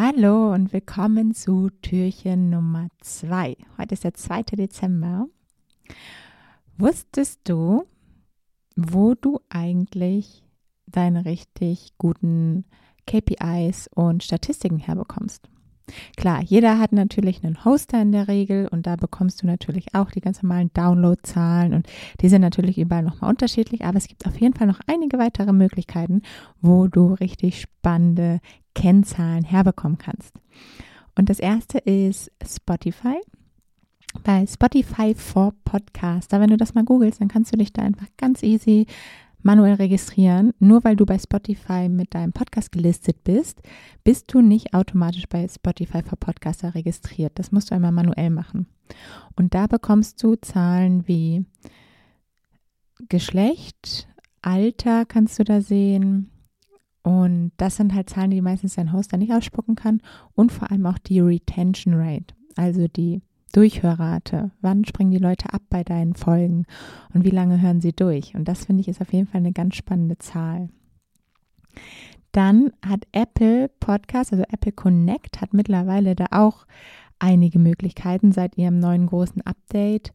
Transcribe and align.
Hallo 0.00 0.52
und 0.52 0.72
willkommen 0.72 1.34
zu 1.34 1.70
Türchen 1.82 2.50
Nummer 2.50 2.86
2. 3.00 3.56
Heute 3.78 3.94
ist 3.94 4.04
der 4.04 4.14
2. 4.14 4.42
Dezember. 4.52 5.26
Wusstest 6.76 7.40
du, 7.42 7.82
wo 8.76 9.14
du 9.14 9.40
eigentlich 9.48 10.44
deine 10.86 11.24
richtig 11.24 11.94
guten 11.98 12.64
KPIs 13.08 13.90
und 13.92 14.22
Statistiken 14.22 14.78
herbekommst? 14.78 15.48
Klar, 16.16 16.42
jeder 16.44 16.78
hat 16.78 16.92
natürlich 16.92 17.42
einen 17.42 17.64
Hoster 17.64 18.00
in 18.00 18.12
der 18.12 18.28
Regel 18.28 18.68
und 18.68 18.86
da 18.86 18.94
bekommst 18.94 19.42
du 19.42 19.48
natürlich 19.48 19.96
auch 19.96 20.12
die 20.12 20.20
ganz 20.20 20.44
normalen 20.44 20.70
Downloadzahlen 20.74 21.74
und 21.74 21.88
die 22.20 22.28
sind 22.28 22.42
natürlich 22.42 22.78
überall 22.78 23.02
nochmal 23.02 23.30
unterschiedlich, 23.30 23.84
aber 23.84 23.98
es 23.98 24.06
gibt 24.06 24.28
auf 24.28 24.40
jeden 24.40 24.54
Fall 24.54 24.68
noch 24.68 24.80
einige 24.86 25.18
weitere 25.18 25.52
Möglichkeiten, 25.52 26.22
wo 26.60 26.86
du 26.86 27.14
richtig 27.14 27.60
spannende 27.60 28.38
Kennzahlen 28.78 29.42
herbekommen 29.42 29.98
kannst. 29.98 30.32
Und 31.16 31.28
das 31.28 31.40
erste 31.40 31.78
ist 31.78 32.30
Spotify. 32.46 33.16
Bei 34.22 34.46
Spotify 34.46 35.16
for 35.16 35.52
Podcaster, 35.64 36.40
wenn 36.40 36.50
du 36.50 36.56
das 36.56 36.74
mal 36.74 36.84
googelst, 36.84 37.20
dann 37.20 37.26
kannst 37.26 37.52
du 37.52 37.56
dich 37.56 37.72
da 37.72 37.82
einfach 37.82 38.06
ganz 38.16 38.44
easy 38.44 38.86
manuell 39.42 39.74
registrieren. 39.74 40.54
Nur 40.60 40.84
weil 40.84 40.94
du 40.94 41.06
bei 41.06 41.18
Spotify 41.18 41.88
mit 41.88 42.14
deinem 42.14 42.32
Podcast 42.32 42.70
gelistet 42.70 43.24
bist, 43.24 43.60
bist 44.04 44.32
du 44.32 44.42
nicht 44.42 44.74
automatisch 44.74 45.28
bei 45.28 45.48
Spotify 45.48 46.04
for 46.04 46.16
Podcaster 46.16 46.76
registriert. 46.76 47.32
Das 47.34 47.50
musst 47.50 47.72
du 47.72 47.74
einmal 47.74 47.90
manuell 47.92 48.30
machen. 48.30 48.68
Und 49.34 49.54
da 49.54 49.66
bekommst 49.66 50.22
du 50.22 50.36
Zahlen 50.36 51.08
wie 51.08 51.44
Geschlecht, 53.08 54.06
Alter 54.40 55.04
kannst 55.04 55.36
du 55.40 55.44
da 55.44 55.60
sehen. 55.60 56.30
Und 57.02 57.52
das 57.56 57.76
sind 57.76 57.94
halt 57.94 58.10
Zahlen, 58.10 58.30
die 58.30 58.40
meistens 58.40 58.74
dein 58.74 58.92
Hoster 58.92 59.16
nicht 59.16 59.32
ausspucken 59.32 59.76
kann. 59.76 60.00
Und 60.34 60.52
vor 60.52 60.70
allem 60.70 60.86
auch 60.86 60.98
die 60.98 61.20
Retention 61.20 61.94
Rate, 61.94 62.34
also 62.56 62.86
die 62.88 63.22
Durchhörrate. 63.52 64.50
Wann 64.60 64.84
springen 64.84 65.10
die 65.10 65.18
Leute 65.18 65.52
ab 65.52 65.62
bei 65.70 65.84
deinen 65.84 66.14
Folgen 66.14 66.66
und 67.14 67.24
wie 67.24 67.30
lange 67.30 67.60
hören 67.60 67.80
sie 67.80 67.92
durch? 67.92 68.34
Und 68.34 68.46
das 68.46 68.66
finde 68.66 68.82
ich 68.82 68.88
ist 68.88 69.00
auf 69.00 69.12
jeden 69.12 69.26
Fall 69.26 69.38
eine 69.38 69.52
ganz 69.52 69.76
spannende 69.76 70.18
Zahl. 70.18 70.68
Dann 72.32 72.72
hat 72.86 73.06
Apple 73.12 73.70
Podcast, 73.80 74.32
also 74.32 74.44
Apple 74.50 74.72
Connect, 74.72 75.40
hat 75.40 75.54
mittlerweile 75.54 76.14
da 76.14 76.26
auch 76.30 76.66
einige 77.18 77.58
Möglichkeiten 77.58 78.32
seit 78.32 78.58
ihrem 78.58 78.78
neuen 78.78 79.06
großen 79.06 79.42
Update 79.42 80.12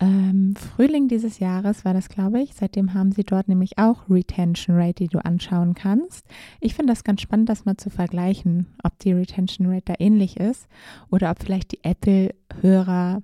ähm, 0.00 0.54
Frühling 0.54 1.08
dieses 1.08 1.40
Jahres 1.40 1.84
war 1.84 1.92
das, 1.92 2.08
glaube 2.08 2.40
ich. 2.40 2.54
Seitdem 2.54 2.94
haben 2.94 3.10
sie 3.10 3.24
dort 3.24 3.48
nämlich 3.48 3.78
auch 3.78 4.08
Retention 4.08 4.76
Rate, 4.76 5.04
die 5.04 5.08
du 5.08 5.24
anschauen 5.24 5.74
kannst. 5.74 6.24
Ich 6.60 6.74
finde 6.74 6.92
das 6.92 7.02
ganz 7.02 7.20
spannend, 7.20 7.48
das 7.48 7.64
mal 7.64 7.76
zu 7.76 7.90
vergleichen, 7.90 8.66
ob 8.84 8.98
die 9.00 9.12
Retention 9.12 9.66
Rate 9.66 9.86
da 9.86 9.94
ähnlich 9.98 10.36
ist 10.36 10.68
oder 11.10 11.30
ob 11.30 11.42
vielleicht 11.42 11.72
die 11.72 11.82
Apple-Hörer 11.82 13.22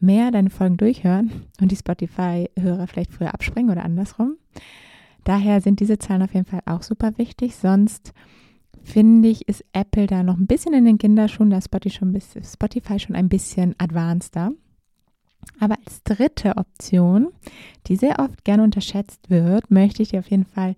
mehr 0.00 0.32
deine 0.32 0.50
Folgen 0.50 0.78
durchhören 0.78 1.30
und 1.60 1.70
die 1.70 1.76
Spotify-Hörer 1.76 2.88
vielleicht 2.88 3.12
früher 3.12 3.32
abspringen 3.32 3.70
oder 3.70 3.84
andersrum. 3.84 4.36
Daher 5.22 5.60
sind 5.60 5.78
diese 5.78 5.98
Zahlen 5.98 6.22
auf 6.22 6.34
jeden 6.34 6.46
Fall 6.46 6.62
auch 6.66 6.82
super 6.82 7.16
wichtig. 7.18 7.54
Sonst 7.54 8.12
finde 8.82 9.28
ich, 9.28 9.46
ist 9.46 9.64
Apple 9.72 10.08
da 10.08 10.24
noch 10.24 10.36
ein 10.36 10.48
bisschen 10.48 10.74
in 10.74 10.84
den 10.84 10.98
Kinderschuhen, 10.98 11.50
da 11.50 11.58
ist 11.58 11.70
Spotify 11.70 12.98
schon 12.98 13.14
ein 13.14 13.28
bisschen 13.28 13.76
advanceder. 13.78 14.50
Aber 15.60 15.76
als 15.84 16.02
dritte 16.02 16.56
Option, 16.56 17.28
die 17.86 17.96
sehr 17.96 18.18
oft 18.18 18.44
gerne 18.44 18.62
unterschätzt 18.62 19.30
wird, 19.30 19.70
möchte 19.70 20.02
ich 20.02 20.10
dir 20.10 20.20
auf 20.20 20.30
jeden 20.30 20.46
Fall 20.46 20.74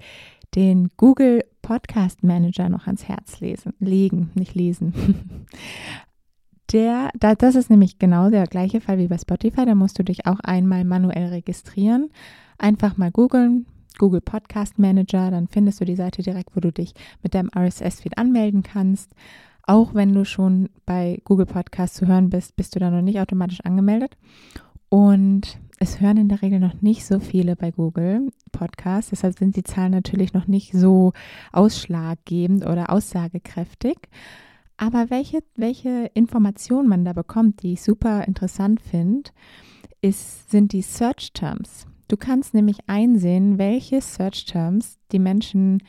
den 0.54 0.90
Google 0.96 1.44
Podcast 1.62 2.22
Manager 2.22 2.68
noch 2.68 2.86
ans 2.86 3.08
Herz 3.08 3.40
lesen, 3.40 3.72
legen, 3.78 4.30
nicht 4.34 4.54
lesen. 4.54 4.94
Der, 6.72 7.10
das 7.18 7.54
ist 7.54 7.70
nämlich 7.70 7.98
genau 7.98 8.30
der 8.30 8.46
gleiche 8.46 8.80
Fall 8.80 8.98
wie 8.98 9.06
bei 9.06 9.18
Spotify. 9.18 9.64
Da 9.64 9.74
musst 9.74 9.98
du 9.98 10.02
dich 10.02 10.26
auch 10.26 10.40
einmal 10.40 10.84
manuell 10.84 11.28
registrieren. 11.28 12.10
Einfach 12.58 12.96
mal 12.96 13.12
googeln, 13.12 13.66
Google 13.98 14.22
Podcast 14.22 14.78
Manager, 14.78 15.30
dann 15.30 15.46
findest 15.46 15.80
du 15.80 15.84
die 15.84 15.94
Seite 15.94 16.22
direkt, 16.22 16.56
wo 16.56 16.60
du 16.60 16.72
dich 16.72 16.94
mit 17.22 17.34
deinem 17.34 17.50
RSS-Feed 17.56 18.18
anmelden 18.18 18.62
kannst. 18.62 19.12
Auch 19.66 19.94
wenn 19.94 20.12
du 20.12 20.24
schon 20.24 20.68
bei 20.84 21.20
Google 21.24 21.46
Podcast 21.46 21.94
zu 21.94 22.06
hören 22.06 22.28
bist, 22.28 22.54
bist 22.56 22.74
du 22.74 22.80
da 22.80 22.90
noch 22.90 23.00
nicht 23.00 23.20
automatisch 23.20 23.60
angemeldet. 23.62 24.16
Und 24.90 25.58
es 25.80 26.00
hören 26.00 26.18
in 26.18 26.28
der 26.28 26.42
Regel 26.42 26.60
noch 26.60 26.80
nicht 26.82 27.04
so 27.04 27.18
viele 27.18 27.56
bei 27.56 27.70
Google 27.70 28.28
Podcasts. 28.52 29.10
Deshalb 29.10 29.38
sind 29.38 29.56
die 29.56 29.64
Zahlen 29.64 29.92
natürlich 29.92 30.34
noch 30.34 30.46
nicht 30.46 30.72
so 30.72 31.12
ausschlaggebend 31.52 32.66
oder 32.66 32.90
aussagekräftig. 32.90 33.96
Aber 34.76 35.08
welche, 35.08 35.42
welche 35.56 36.10
Informationen 36.14 36.88
man 36.88 37.04
da 37.04 37.12
bekommt, 37.12 37.62
die 37.62 37.72
ich 37.72 37.82
super 37.82 38.26
interessant 38.28 38.80
finde, 38.80 39.30
sind 40.02 40.72
die 40.72 40.82
Search 40.82 41.32
Terms. 41.32 41.86
Du 42.08 42.16
kannst 42.16 42.52
nämlich 42.52 42.78
einsehen, 42.86 43.56
welche 43.56 44.00
Search 44.00 44.44
Terms 44.44 44.98
die 45.10 45.18
Menschen 45.18 45.82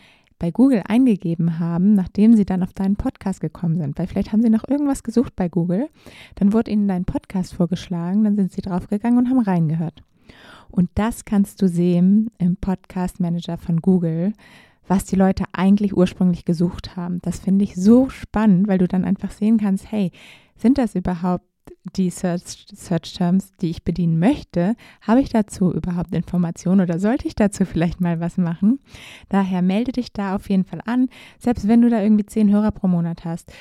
bei 0.46 0.52
Google 0.52 0.84
eingegeben 0.88 1.58
haben, 1.58 1.96
nachdem 1.96 2.36
sie 2.36 2.46
dann 2.46 2.62
auf 2.62 2.72
deinen 2.72 2.98
Podcast 2.98 3.42
gekommen 3.42 3.78
sind. 3.78 3.98
Weil 3.98 4.06
vielleicht 4.06 4.32
haben 4.32 4.44
sie 4.44 4.52
noch 4.52 4.68
irgendwas 4.68 5.02
gesucht 5.02 5.36
bei 5.36 5.50
Google, 5.50 5.90
dann 6.36 6.54
wurde 6.54 6.70
ihnen 6.70 6.88
dein 6.88 7.04
Podcast 7.04 7.56
vorgeschlagen, 7.56 8.24
dann 8.24 8.36
sind 8.36 8.52
sie 8.52 8.62
draufgegangen 8.62 9.18
und 9.18 9.28
haben 9.28 9.40
reingehört. 9.40 10.04
Und 10.70 10.92
das 10.94 11.26
kannst 11.26 11.64
du 11.64 11.68
sehen 11.68 12.30
im 12.38 12.58
Podcast 12.58 13.20
Manager 13.20 13.58
von 13.58 13.82
Google, 13.82 14.34
was 14.88 15.06
die 15.06 15.16
Leute 15.16 15.46
eigentlich 15.52 15.98
ursprünglich 15.98 16.46
gesucht 16.46 16.96
haben. 16.96 17.22
Das 17.24 17.40
finde 17.40 17.64
ich 17.64 17.74
so 17.74 18.10
spannend, 18.10 18.68
weil 18.68 18.78
du 18.78 18.88
dann 18.88 19.04
einfach 19.04 19.32
sehen 19.32 19.58
kannst, 19.58 19.92
hey, 19.92 20.12
sind 20.58 20.78
das 20.78 20.94
überhaupt 20.94 21.48
die 21.96 22.10
Search, 22.10 22.66
Search 22.74 23.14
Terms, 23.14 23.52
die 23.62 23.70
ich 23.70 23.84
bedienen 23.84 24.20
möchte, 24.20 24.76
habe 25.02 25.22
ich 25.22 25.30
dazu 25.30 25.74
überhaupt 25.74 26.14
Informationen 26.14 26.82
oder 26.82 27.00
sollte 27.00 27.28
ich 27.28 27.36
dazu 27.36 27.66
vielleicht 27.66 28.02
mal 28.02 28.20
was 28.20 28.38
machen? 28.38 28.80
Daher 29.30 29.62
melde 29.62 29.92
dich 29.92 30.12
da 30.12 30.36
auf 30.36 30.50
jeden 30.50 30.66
Fall 30.66 30.82
an, 30.86 31.10
selbst 31.40 31.68
wenn 31.68 31.82
du 31.82 31.90
da 31.90 32.02
irgendwie 32.02 32.26
zehn 32.26 32.52
Hörer 32.52 32.72
pro 32.72 32.88
Monat 32.88 33.26
hast. 33.26 33.52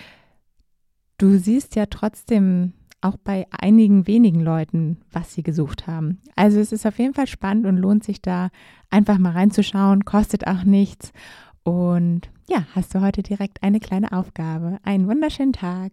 Du 1.18 1.38
siehst 1.38 1.76
ja 1.76 1.86
trotzdem 1.86 2.72
auch 3.00 3.16
bei 3.18 3.46
einigen 3.50 4.06
wenigen 4.06 4.40
Leuten, 4.40 4.98
was 5.12 5.34
sie 5.34 5.42
gesucht 5.42 5.86
haben. 5.86 6.20
Also 6.36 6.58
es 6.58 6.72
ist 6.72 6.86
auf 6.86 6.98
jeden 6.98 7.14
Fall 7.14 7.26
spannend 7.26 7.66
und 7.66 7.76
lohnt 7.76 8.02
sich 8.02 8.22
da 8.22 8.48
einfach 8.90 9.18
mal 9.18 9.32
reinzuschauen, 9.32 10.04
kostet 10.04 10.46
auch 10.46 10.64
nichts. 10.64 11.12
Und 11.62 12.30
ja, 12.48 12.66
hast 12.74 12.94
du 12.94 13.00
heute 13.00 13.22
direkt 13.22 13.62
eine 13.62 13.80
kleine 13.80 14.12
Aufgabe. 14.12 14.78
Einen 14.84 15.06
wunderschönen 15.06 15.52
Tag. 15.52 15.92